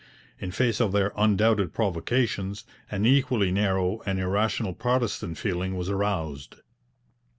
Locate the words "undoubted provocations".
1.15-2.63